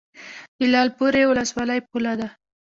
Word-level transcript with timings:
د 0.57 0.59
لعل 0.71 0.89
پورې 0.97 1.21
ولسوالۍ 1.31 1.79
پوله 1.89 2.13
ده 2.19 2.27